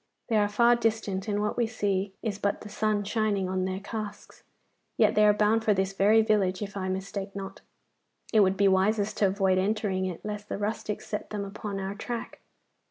They 0.29 0.37
are 0.37 0.49
far 0.49 0.75
distant, 0.75 1.27
and 1.27 1.43
what 1.43 1.55
we 1.57 1.67
see 1.67 2.11
is 2.23 2.39
but 2.39 2.61
the 2.61 2.69
sun 2.69 3.03
shining 3.03 3.47
on 3.47 3.65
their 3.65 3.79
casques; 3.79 4.41
yet 4.97 5.13
they 5.13 5.23
are 5.27 5.31
bound 5.31 5.63
for 5.63 5.75
this 5.75 5.93
very 5.93 6.23
village, 6.23 6.63
if 6.63 6.75
I 6.75 6.89
mistake 6.89 7.35
not. 7.35 7.61
It 8.33 8.39
would 8.39 8.57
be 8.57 8.67
wisest 8.67 9.17
to 9.17 9.27
avoid 9.27 9.59
entering 9.59 10.07
it, 10.07 10.25
lest 10.25 10.49
the 10.49 10.57
rustics 10.57 11.05
set 11.07 11.29
them 11.29 11.45
upon 11.45 11.79
our 11.79 11.93
track. 11.93 12.39